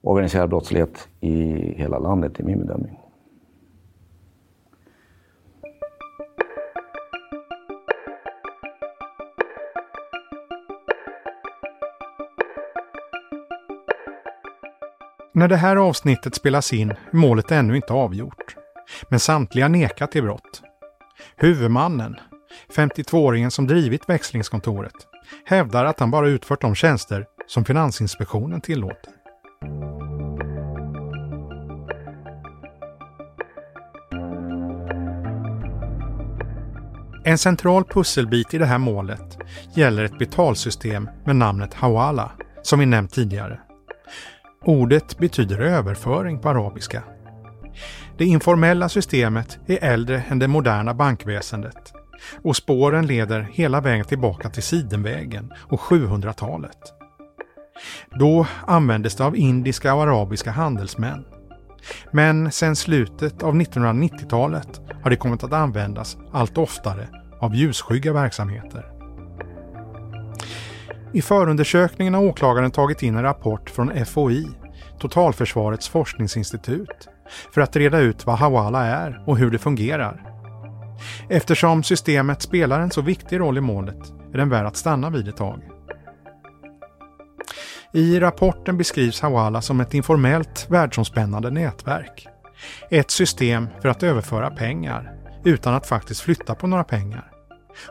[0.01, 1.33] organiserad brottslighet i
[1.77, 2.99] hela landet, i min bedömning.
[15.35, 18.55] När det här avsnittet spelas in är målet ännu inte avgjort.
[19.09, 20.61] Men samtliga nekar till brott.
[21.35, 22.15] Huvudmannen,
[22.75, 24.95] 52-åringen som drivit växlingskontoret,
[25.45, 29.11] hävdar att han bara utfört de tjänster som Finansinspektionen tillåter.
[37.27, 39.37] En central pusselbit i det här målet
[39.73, 43.59] gäller ett betalsystem med namnet Hawala, som vi nämnt tidigare.
[44.65, 47.03] Ordet betyder överföring på arabiska.
[48.17, 51.93] Det informella systemet är äldre än det moderna bankväsendet
[52.43, 56.77] och spåren leder hela vägen tillbaka till Sidenvägen och 700-talet.
[58.19, 61.25] Då användes det av indiska och arabiska handelsmän.
[62.11, 67.07] Men sedan slutet av 1990-talet har det kommit att användas allt oftare
[67.39, 68.91] av ljusskygga verksamheter.
[71.13, 74.47] I förundersökningen har åklagaren tagit in en rapport från FOI,
[74.99, 77.09] Totalförsvarets forskningsinstitut,
[77.53, 80.31] för att reda ut vad Hawala är och hur det fungerar.
[81.29, 85.27] Eftersom systemet spelar en så viktig roll i målet är den värd att stanna vid
[85.27, 85.61] ett tag.
[87.93, 92.27] I rapporten beskrivs Hawala som ett informellt världsomspännande nätverk.
[92.89, 95.11] Ett system för att överföra pengar
[95.43, 97.31] utan att faktiskt flytta på några pengar.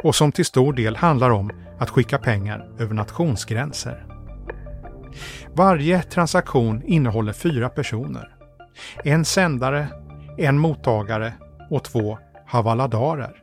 [0.03, 4.07] Och som till stor del handlar om att skicka pengar över nationsgränser.
[5.53, 8.34] Varje transaktion innehåller fyra personer.
[9.05, 9.89] En sändare,
[10.39, 11.33] en mottagare
[11.71, 13.37] och två havaladarer.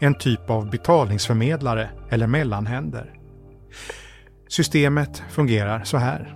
[0.00, 3.14] En typ av betalningsförmedlare eller mellanhänder.
[4.48, 6.34] Systemet fungerar så här.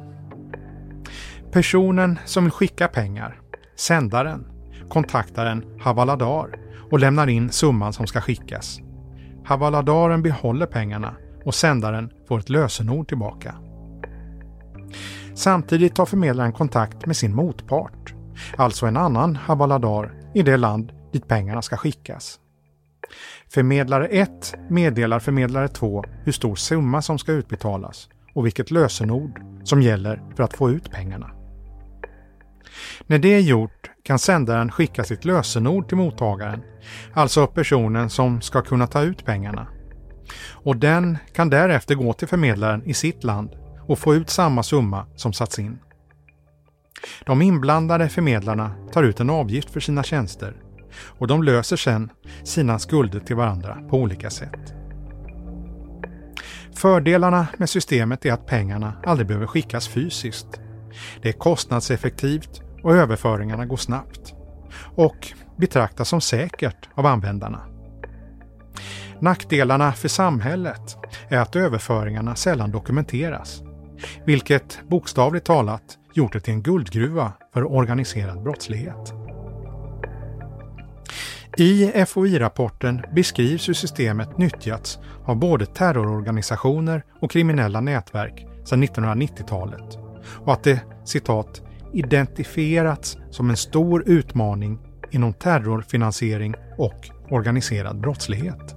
[1.52, 3.40] Personen som vill skicka pengar,
[3.76, 4.46] sändaren,
[4.88, 6.48] kontaktar en havaladar
[6.90, 8.80] och lämnar in summan som ska skickas.
[9.44, 11.14] Havaladaren behåller pengarna
[11.44, 13.54] och sändaren får ett lösenord tillbaka.
[15.34, 18.14] Samtidigt tar förmedlaren kontakt med sin motpart,
[18.56, 22.40] alltså en annan havaladar i det land dit pengarna ska skickas.
[23.48, 29.82] Förmedlare 1 meddelar förmedlare 2 hur stor summa som ska utbetalas och vilket lösenord som
[29.82, 31.30] gäller för att få ut pengarna.
[33.06, 36.62] När det är gjort kan sändaren skicka sitt lösenord till mottagaren,
[37.14, 39.66] alltså personen som ska kunna ta ut pengarna.
[40.50, 43.50] Och den kan därefter gå till förmedlaren i sitt land
[43.86, 45.78] och få ut samma summa som satts in.
[47.26, 50.56] De inblandade förmedlarna tar ut en avgift för sina tjänster
[51.18, 52.10] och de löser sedan
[52.44, 54.74] sina skulder till varandra på olika sätt.
[56.74, 60.60] Fördelarna med systemet är att pengarna aldrig behöver skickas fysiskt.
[61.22, 64.34] Det är kostnadseffektivt och överföringarna går snabbt.
[64.94, 67.60] Och betraktas som säkert av användarna.
[69.20, 70.96] Nackdelarna för samhället
[71.28, 73.62] är att överföringarna sällan dokumenteras,
[74.24, 79.14] vilket bokstavligt talat gjort det till en guldgruva för organiserad brottslighet.
[81.56, 89.98] I FOI-rapporten beskrivs hur systemet nyttjats av både terrororganisationer och kriminella nätverk sedan 1990-talet
[90.44, 94.78] och att det citat identifierats som en stor utmaning
[95.10, 98.74] inom terrorfinansiering och organiserad brottslighet.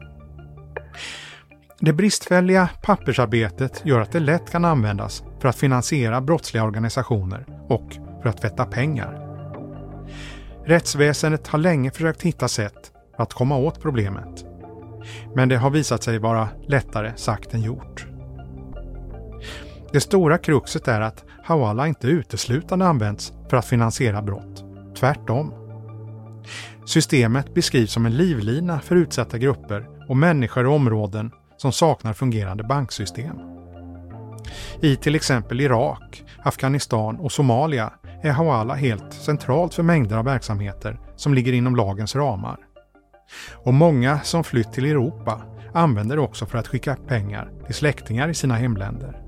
[1.83, 7.97] Det bristfälliga pappersarbetet gör att det lätt kan användas för att finansiera brottsliga organisationer och
[8.21, 9.27] för att tvätta pengar.
[10.65, 14.45] Rättsväsendet har länge försökt hitta sätt att komma åt problemet.
[15.35, 18.05] Men det har visat sig vara lättare sagt än gjort.
[19.91, 24.63] Det stora kruxet är att Hawala inte uteslutande används för att finansiera brott.
[24.99, 25.53] Tvärtom.
[26.85, 32.63] Systemet beskrivs som en livlina för utsatta grupper och människor i områden som saknar fungerande
[32.63, 33.35] banksystem.
[34.81, 40.99] I till exempel Irak, Afghanistan och Somalia är Hawala helt centralt för mängder av verksamheter
[41.15, 42.57] som ligger inom lagens ramar.
[43.53, 45.41] Och många som flytt till Europa
[45.73, 49.21] använder det också för att skicka pengar till släktingar i sina hemländer.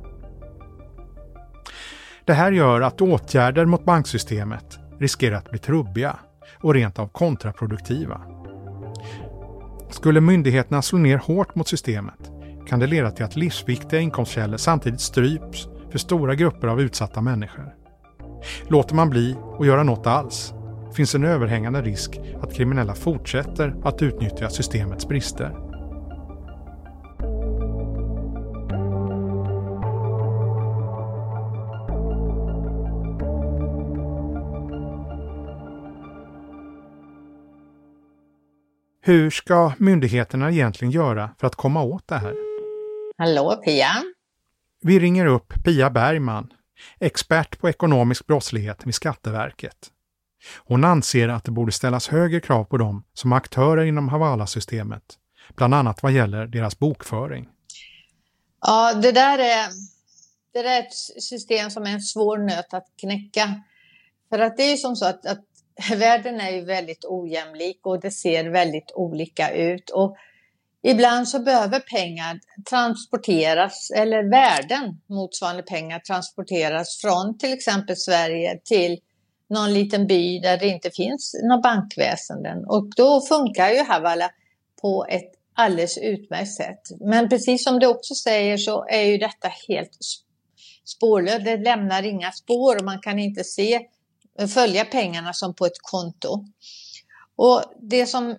[2.25, 6.15] Det här gör att åtgärder mot banksystemet riskerar att bli trubbiga
[6.61, 8.21] och rent av kontraproduktiva.
[9.93, 12.31] Skulle myndigheterna slå ner hårt mot systemet
[12.67, 17.73] kan det leda till att livsviktiga inkomstkällor samtidigt stryps för stora grupper av utsatta människor.
[18.67, 20.53] Låter man bli att göra något alls
[20.95, 25.72] finns en överhängande risk att kriminella fortsätter att utnyttja systemets brister.
[39.05, 42.35] Hur ska myndigheterna egentligen göra för att komma åt det här?
[43.17, 44.03] Hallå Pia!
[44.81, 46.53] Vi ringer upp Pia Bergman,
[46.99, 49.77] expert på ekonomisk brottslighet vid Skatteverket.
[50.57, 55.03] Hon anser att det borde ställas högre krav på dem som aktörer inom Havala-systemet,
[55.55, 57.47] bland annat vad gäller deras bokföring.
[58.61, 59.67] Ja, det där är,
[60.53, 63.63] det där är ett system som är en svår nöt att knäcka.
[64.29, 65.45] För att det är ju som så att, att
[65.95, 69.89] världen är ju väldigt ojämlik och det ser väldigt olika ut.
[69.89, 70.15] Och
[70.83, 78.99] ibland så behöver pengar transporteras, eller värden motsvarande pengar transporteras från till exempel Sverige till
[79.49, 82.65] någon liten by där det inte finns några bankväsenden.
[82.65, 84.29] Och då funkar ju Havala
[84.81, 86.81] på ett alldeles utmärkt sätt.
[86.99, 89.97] Men precis som du också säger så är ju detta helt
[90.85, 91.45] spårlöst.
[91.45, 93.79] Det lämnar inga spår och man kan inte se,
[94.47, 96.45] följa pengarna som på ett konto.
[97.35, 98.35] Och det som,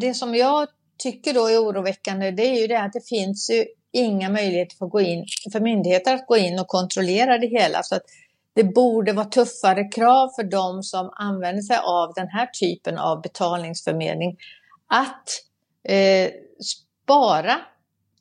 [0.00, 3.64] det som jag tycker då är oroväckande det är ju det att det finns ju
[3.92, 7.82] inga möjligheter för, gå in, för myndigheter att gå in och kontrollera det hela.
[7.82, 8.02] Så att
[8.54, 13.22] det borde vara tuffare krav för de som använder sig av den här typen av
[13.22, 14.36] betalningsförmedling
[14.86, 15.28] att
[15.88, 16.30] eh,
[16.62, 17.60] spara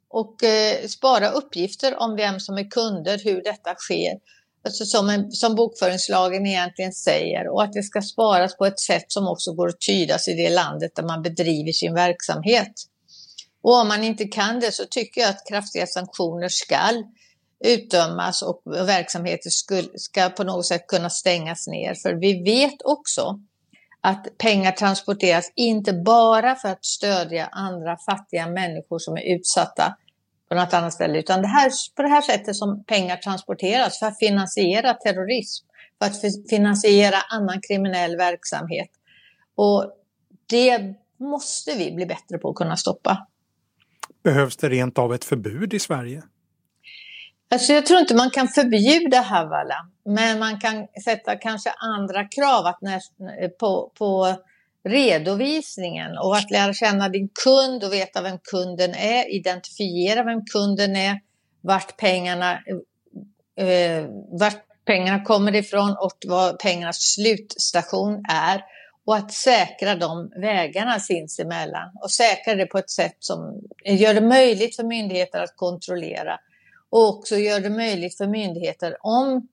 [0.10, 4.20] och eh, spara uppgifter om vem som är kunder, hur detta sker.
[4.66, 9.06] Alltså som, en, som bokföringslagen egentligen säger och att det ska sparas på ett sätt
[9.08, 12.74] som också går att tydas i det landet där man bedriver sin verksamhet.
[13.64, 17.04] Och om man inte kan det så tycker jag att kraftiga sanktioner skall
[17.66, 19.50] utdömas och verksamheter
[19.98, 21.94] ska på något sätt kunna stängas ner.
[21.94, 23.40] För vi vet också
[24.02, 29.96] att pengar transporteras inte bara för att stödja andra fattiga människor som är utsatta
[30.50, 34.06] på något annat ställe, utan det här, på det här sättet som pengar transporteras för
[34.06, 35.66] att finansiera terrorism,
[36.00, 38.90] för att finansiera annan kriminell verksamhet.
[39.56, 39.92] Och
[40.50, 40.80] det
[41.20, 43.28] måste vi bli bättre på att kunna stoppa.
[44.24, 46.24] Behövs det rent av ett förbud i Sverige?
[47.52, 52.66] Alltså jag tror inte man kan förbjuda Havala, men man kan sätta kanske andra krav
[52.66, 53.00] att när,
[53.50, 54.36] på, på
[54.86, 60.96] redovisningen och att lära känna din kund och veta vem kunden är, identifiera vem kunden
[60.96, 61.20] är,
[61.62, 62.60] vart pengarna,
[63.58, 64.06] eh,
[64.40, 68.66] vart pengarna kommer ifrån och vad pengarnas slutstation är.
[69.06, 74.22] Och att säkra de vägarna sinsemellan och säkra det på ett sätt som gör det
[74.22, 76.40] möjligt för myndigheter att kontrollera.
[76.90, 79.48] Och också gör det möjligt för myndigheter om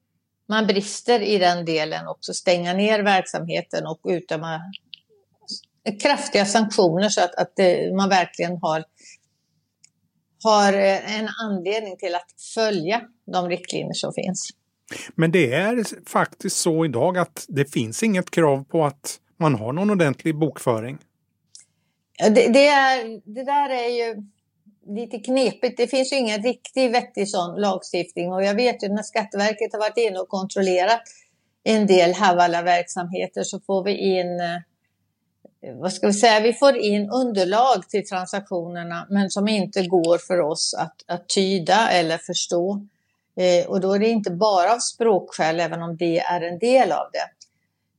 [0.48, 4.60] man brister i den delen också stänga ner verksamheten och utdöma
[6.02, 8.84] kraftiga sanktioner så att, att det, man verkligen har,
[10.44, 13.00] har en anledning till att följa
[13.32, 14.50] de riktlinjer som finns.
[15.14, 19.72] Men det är faktiskt så idag att det finns inget krav på att man har
[19.72, 20.98] någon ordentlig bokföring.
[22.18, 24.22] Det, det, är, det där är ju
[24.86, 25.76] lite knepigt.
[25.76, 29.78] Det finns ju ingen riktigt vettig sån lagstiftning och jag vet ju när Skatteverket har
[29.78, 31.00] varit inne och kontrollerat
[31.64, 34.56] en del Havala-verksamheter så får vi in eh,
[35.62, 40.18] Eh, vad ska vi säga, vi får in underlag till transaktionerna men som inte går
[40.18, 42.86] för oss att, att tyda eller förstå.
[43.36, 46.92] Eh, och då är det inte bara av språkskäl, även om det är en del
[46.92, 47.28] av det.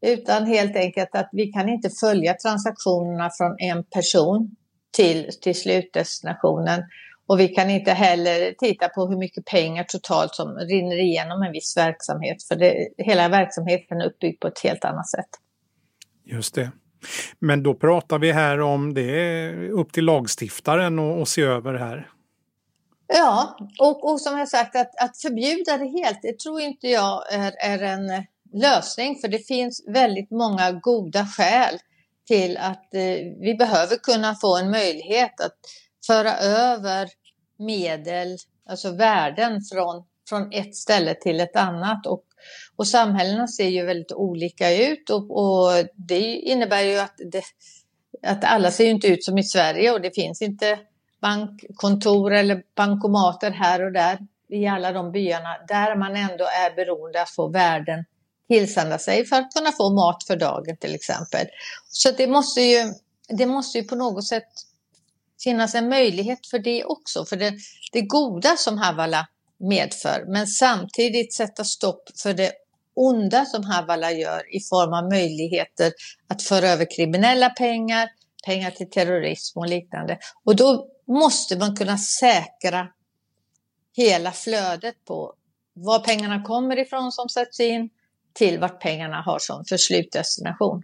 [0.07, 4.55] Utan helt enkelt att vi kan inte följa transaktionerna från en person
[4.91, 6.83] till, till slutdestinationen.
[7.25, 11.51] Och vi kan inte heller titta på hur mycket pengar totalt som rinner igenom en
[11.51, 12.43] viss verksamhet.
[12.43, 15.29] För det, hela verksamheten är uppbyggd på ett helt annat sätt.
[16.23, 16.71] Just det.
[17.39, 22.09] Men då pratar vi här om det är upp till lagstiftaren att se över här.
[23.07, 27.33] Ja, och, och som jag sagt att, att förbjuda det helt, det tror inte jag
[27.33, 29.15] är, är en lösning.
[29.21, 31.77] För det finns väldigt många goda skäl
[32.27, 35.57] till att eh, vi behöver kunna få en möjlighet att
[36.07, 37.09] föra över
[37.59, 38.37] medel,
[38.69, 42.07] alltså värden från, från ett ställe till ett annat.
[42.07, 42.23] Och,
[42.75, 47.43] och samhällena ser ju väldigt olika ut och, och det innebär ju att, det,
[48.27, 50.79] att alla ser inte ut som i Sverige och det finns inte
[51.21, 54.17] bankkontor eller bankomater här och där
[54.49, 58.05] i alla de byarna där man ändå är beroende att få värden
[58.47, 61.47] tillsända sig för att kunna få mat för dagen till exempel.
[61.89, 62.93] Så det måste ju,
[63.27, 64.49] det måste ju på något sätt
[65.43, 67.53] finnas en möjlighet för det också, för det,
[67.91, 69.27] det goda som Havala
[69.63, 72.51] medför, men samtidigt sätta stopp för det
[72.95, 75.93] onda som Havala gör i form av möjligheter
[76.27, 78.09] att föra över kriminella pengar,
[78.45, 80.17] pengar till terrorism och liknande.
[80.43, 82.87] Och då måste man kunna säkra
[83.95, 85.33] hela flödet på
[85.73, 87.89] var pengarna kommer ifrån som sätts in,
[88.33, 90.83] till vart pengarna har som förslutdestination.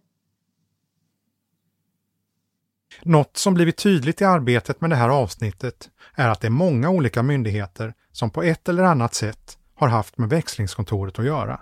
[3.04, 6.90] Något som blivit tydligt i arbetet med det här avsnittet är att det är många
[6.90, 11.60] olika myndigheter som på ett eller annat sätt har haft med växlingskontoret att göra.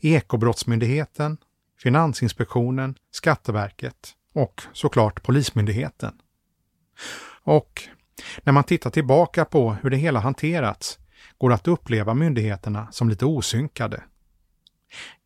[0.00, 1.36] Ekobrottsmyndigheten,
[1.82, 6.12] Finansinspektionen, Skatteverket och såklart Polismyndigheten.
[7.42, 7.82] Och
[8.42, 10.98] när man tittar tillbaka på hur det hela hanterats
[11.38, 14.02] går det att uppleva myndigheterna som lite osynkade.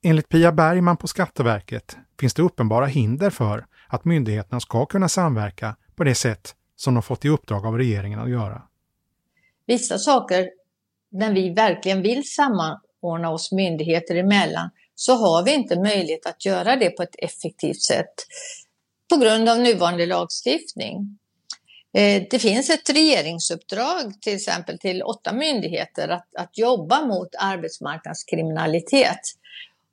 [0.03, 5.77] Enligt Pia Bergman på Skatteverket finns det uppenbara hinder för att myndigheterna ska kunna samverka
[5.97, 8.63] på det sätt som de fått i uppdrag av regeringen att göra.
[9.67, 10.51] Vissa saker,
[11.13, 16.77] när vi verkligen vill samordna oss myndigheter emellan, så har vi inte möjlighet att göra
[16.77, 18.15] det på ett effektivt sätt
[19.11, 21.19] på grund av nuvarande lagstiftning.
[21.97, 29.21] Eh, det finns ett regeringsuppdrag till exempel till åtta myndigheter att, att jobba mot arbetsmarknadskriminalitet.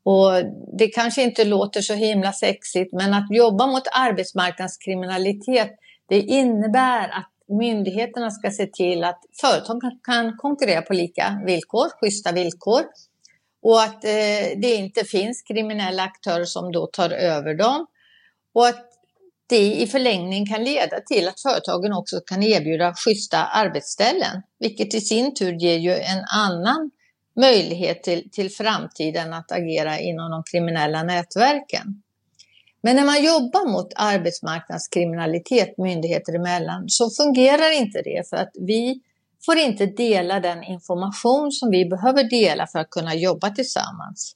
[0.04, 0.32] Och
[0.78, 5.72] det kanske inte låter så himla sexigt men att jobba mot arbetsmarknadskriminalitet
[6.10, 12.32] det innebär att myndigheterna ska se till att företag kan konkurrera på lika villkor, schyssta
[12.32, 12.82] villkor.
[13.62, 17.88] Och att eh, det inte finns kriminella aktörer som då tar över dem.
[18.54, 18.88] Och att
[19.50, 25.02] det i förlängning kan leda till att företagen också kan erbjuda schyssta arbetsställen, vilket i
[25.02, 26.92] sin tur ger ju en annan
[27.36, 32.02] möjlighet till, till framtiden att agera inom de kriminella nätverken.
[32.84, 39.02] Men när man jobbar mot arbetsmarknadskriminalitet myndigheter emellan så fungerar inte det för att vi
[39.46, 44.36] får inte dela den information som vi behöver dela för att kunna jobba tillsammans.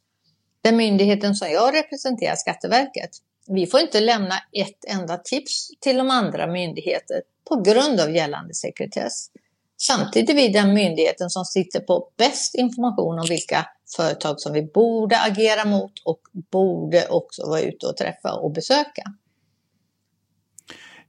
[0.61, 3.09] Den myndigheten som jag representerar, Skatteverket,
[3.47, 8.53] vi får inte lämna ett enda tips till de andra myndigheter på grund av gällande
[8.53, 9.29] sekretess.
[9.77, 13.65] Samtidigt är vi den myndigheten som sitter på bäst information om vilka
[13.95, 16.19] företag som vi borde agera mot och
[16.51, 19.03] borde också vara ute och träffa och besöka.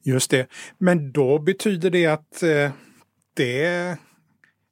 [0.03, 0.47] Just det,
[0.79, 2.71] men då betyder det att eh,
[3.35, 3.65] det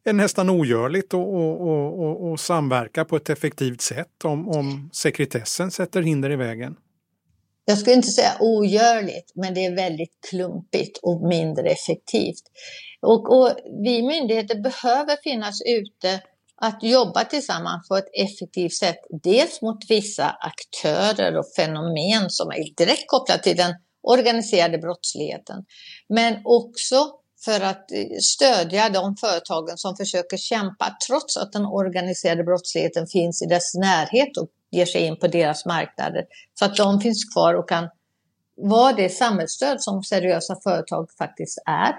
[0.04, 6.36] är nästan ogörligt att, samverka på ett effektivt sätt om, om sekretessen sätter hinder i
[6.36, 6.76] vägen?
[7.64, 12.42] Jag skulle inte säga ogörligt, men det är väldigt klumpigt och mindre effektivt.
[13.00, 13.50] Och, och
[13.84, 16.20] vi myndigheter behöver finnas ute
[16.56, 18.98] att jobba tillsammans på ett effektivt sätt.
[19.22, 25.64] Dels mot vissa aktörer och fenomen som är direkt kopplade till den organiserade brottsligheten.
[26.08, 26.96] Men också
[27.44, 33.42] för att eh, stödja de företagen som försöker kämpa trots att den organiserade brottsligheten finns
[33.42, 36.24] i dess närhet och ger sig in på deras marknader.
[36.54, 37.88] Så att de finns kvar och kan
[38.56, 41.94] vara det samhällsstöd som seriösa företag faktiskt är.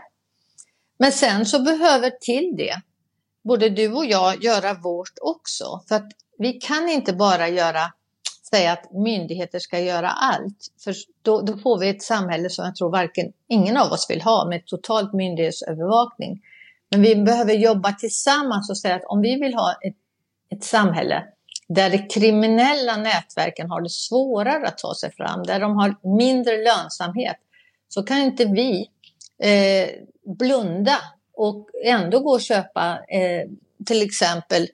[0.99, 2.82] Men sen så behöver till det
[3.43, 5.84] både du och jag göra vårt också.
[5.88, 7.82] För att vi kan inte bara göra,
[8.49, 10.57] säga att myndigheter ska göra allt.
[10.84, 14.21] För då, då får vi ett samhälle som jag tror varken ingen av oss vill
[14.21, 16.41] ha med totalt myndighetsövervakning.
[16.91, 19.95] Men vi behöver jobba tillsammans och säga att om vi vill ha ett,
[20.49, 21.23] ett samhälle
[21.68, 26.63] där de kriminella nätverken har det svårare att ta sig fram, där de har mindre
[26.63, 27.38] lönsamhet,
[27.88, 28.89] så kan inte vi
[29.43, 29.89] eh,
[30.38, 30.97] blunda
[31.34, 33.49] och ändå gå och köpa eh,
[33.86, 34.68] till exempel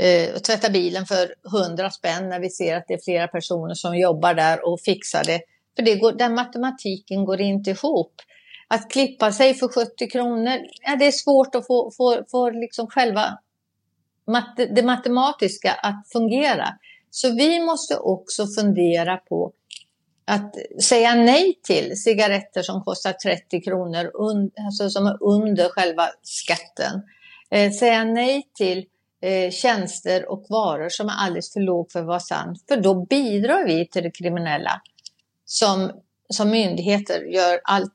[0.00, 3.98] eh, tvätta bilen för 100 spänn när vi ser att det är flera personer som
[3.98, 5.40] jobbar där och fixar det.
[5.76, 8.12] För det går, den matematiken går inte ihop.
[8.68, 12.86] Att klippa sig för 70 kronor, ja, det är svårt att få, få, få liksom
[12.86, 13.38] själva
[14.56, 16.68] det matematiska att fungera.
[17.10, 19.52] Så vi måste också fundera på
[20.26, 24.10] att säga nej till cigaretter som kostar 30 kronor,
[24.66, 27.02] alltså som är under själva skatten.
[27.50, 28.86] Eh, säga nej till
[29.20, 32.64] eh, tjänster och varor som är alldeles för låg för att vara sant.
[32.68, 34.80] För då bidrar vi till det kriminella.
[35.44, 35.90] Som,
[36.28, 37.92] som myndigheter gör allt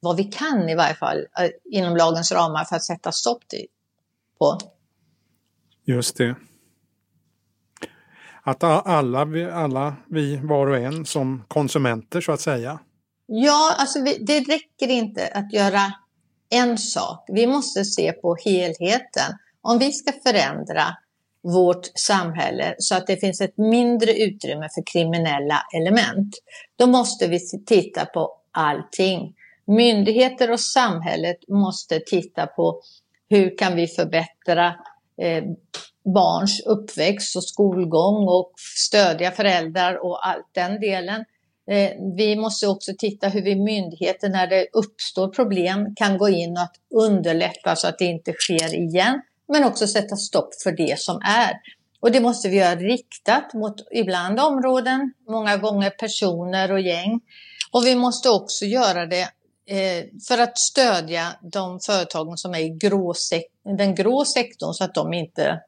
[0.00, 3.66] vad vi kan i varje fall eh, inom lagens ramar för att sätta stopp till,
[4.38, 4.58] på.
[5.86, 6.34] Just det.
[8.42, 12.78] Att alla, alla vi var och en som konsumenter så att säga.
[13.26, 15.92] Ja, alltså vi, det räcker inte att göra
[16.50, 17.24] en sak.
[17.28, 19.32] Vi måste se på helheten.
[19.62, 20.84] Om vi ska förändra
[21.42, 26.36] vårt samhälle så att det finns ett mindre utrymme för kriminella element,
[26.76, 29.34] då måste vi titta på allting.
[29.66, 32.80] Myndigheter och samhället måste titta på
[33.28, 34.74] hur kan vi förbättra
[35.22, 35.44] eh,
[36.14, 41.24] barns uppväxt och skolgång och stödja föräldrar och allt den delen.
[41.70, 46.56] Eh, vi måste också titta hur vi myndigheter när det uppstår problem kan gå in
[46.90, 49.22] och underlätta så att det inte sker igen.
[49.48, 51.52] Men också sätta stopp för det som är.
[52.00, 57.20] Och det måste vi göra riktat mot ibland områden, många gånger personer och gäng.
[57.70, 59.28] Och vi måste också göra det
[59.68, 63.14] Eh, för att stödja de företagen som är i grå
[63.76, 65.60] den grå sektorn så att de inte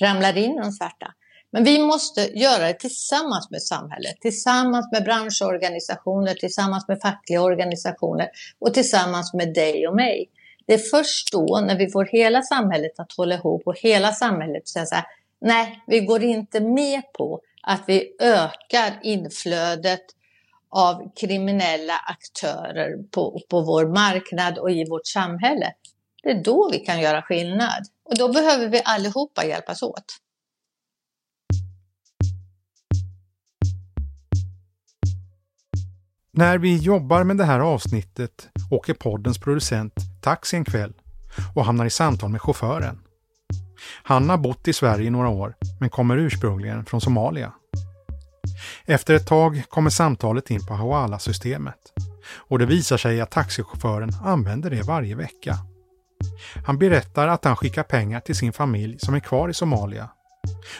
[0.00, 1.14] ramlar in i den svarta.
[1.50, 8.28] Men vi måste göra det tillsammans med samhället, tillsammans med branschorganisationer, tillsammans med fackliga organisationer
[8.58, 10.30] och tillsammans med dig och mig.
[10.66, 14.68] Det är först då när vi får hela samhället att hålla ihop och hela samhället
[14.68, 15.04] säga så här,
[15.40, 20.04] nej, vi går inte med på att vi ökar inflödet
[20.70, 25.72] av kriminella aktörer på, på vår marknad och i vårt samhälle.
[26.22, 27.82] Det är då vi kan göra skillnad.
[28.04, 30.04] Och då behöver vi allihopa hjälpas åt.
[36.32, 40.92] När vi jobbar med det här avsnittet åker poddens producent taxi en kväll
[41.54, 42.98] och hamnar i samtal med chauffören.
[44.02, 47.52] Han har bott i Sverige i några år men kommer ursprungligen från Somalia.
[48.84, 51.92] Efter ett tag kommer samtalet in på Hawala-systemet
[52.36, 55.56] och det visar sig att taxichauffören använder det varje vecka.
[56.66, 60.10] Han berättar att han skickar pengar till sin familj som är kvar i Somalia.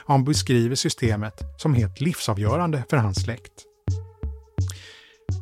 [0.07, 3.53] Han beskriver systemet som helt livsavgörande för hans släkt.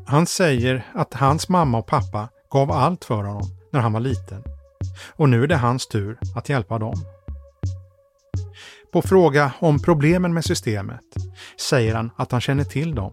[0.06, 4.42] Han säger att hans mamma och pappa gav allt för honom när han var liten
[5.06, 7.04] och nu är det hans tur att hjälpa dem.
[8.92, 11.00] På fråga om problemen med systemet
[11.60, 13.12] säger han att han känner till dem,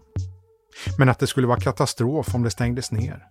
[0.98, 3.22] men att det skulle vara katastrof om det stängdes ner.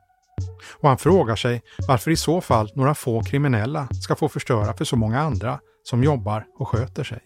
[0.82, 4.86] Och han frågar sig varför i så fall några få kriminella ska få förstöra för
[4.86, 7.22] så många andra som jobbar och sköter sig.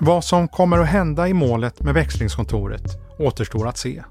[0.00, 4.02] Vad som kommer att hända i målet med växlingskontoret återstår att se.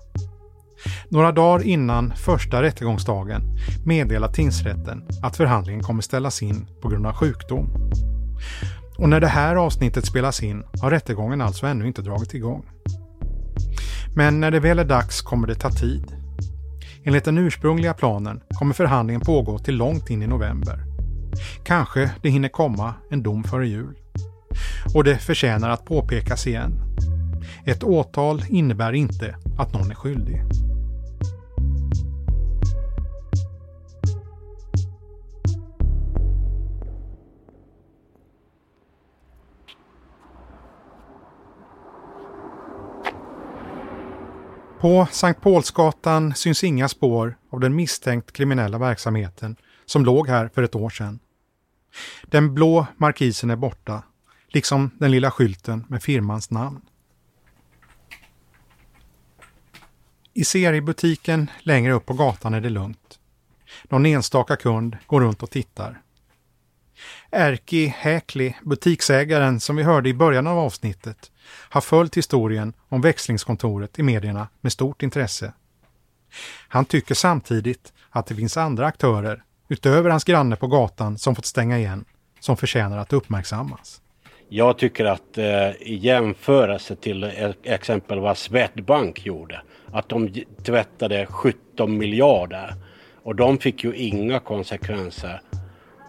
[1.09, 3.41] Några dagar innan första rättegångsdagen
[3.85, 7.69] meddelar tingsrätten att förhandlingen kommer ställas in på grund av sjukdom.
[8.97, 12.65] Och när det här avsnittet spelas in har rättegången alltså ännu inte dragit igång.
[14.15, 16.03] Men när det väl är dags kommer det ta tid.
[17.03, 20.85] Enligt den ursprungliga planen kommer förhandlingen pågå till långt in i november.
[21.63, 23.95] Kanske det hinner komma en dom före jul.
[24.93, 26.71] Och det förtjänar att påpekas igen.
[27.65, 30.41] Ett åtal innebär inte att någon är skyldig.
[44.79, 49.55] På Sankt Paulsgatan syns inga spår av den misstänkt kriminella verksamheten
[49.85, 51.19] som låg här för ett år sedan.
[52.25, 54.03] Den blå markisen är borta,
[54.47, 56.81] liksom den lilla skylten med firmans namn.
[60.33, 63.19] I seriebutiken längre upp på gatan är det lugnt.
[63.83, 66.01] Någon enstaka kund går runt och tittar.
[67.31, 73.99] Erki Häkli, butiksägaren som vi hörde i början av avsnittet, har följt historien om växlingskontoret
[73.99, 75.53] i medierna med stort intresse.
[76.67, 81.45] Han tycker samtidigt att det finns andra aktörer, utöver hans granne på gatan som fått
[81.45, 82.05] stänga igen,
[82.39, 84.01] som förtjänar att uppmärksammas.
[84.49, 91.25] Jag tycker att eh, i jämförelse till e-, exempel vad Swedbank gjorde, att de tvättade
[91.25, 92.75] 17 miljarder
[93.23, 95.41] och de fick ju inga konsekvenser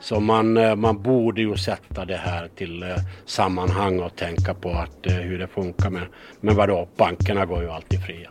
[0.01, 2.89] så man, eh, man borde ju sätta det här till eh,
[3.27, 5.91] sammanhang och tänka på att, eh, hur det funkar.
[5.91, 6.05] Men,
[6.41, 8.31] men vadå, bankerna går ju alltid fria.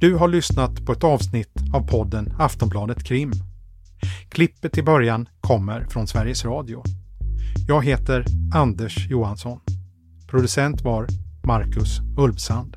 [0.00, 3.32] Du har lyssnat på ett avsnitt av podden Aftonbladet Krim.
[4.28, 6.82] Klippet i början kommer från Sveriges Radio.
[7.68, 9.60] Jag heter Anders Johansson.
[10.28, 11.06] Producent var
[11.44, 12.76] Marcus Ulfsand.